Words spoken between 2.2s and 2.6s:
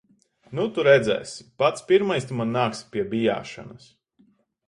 tu man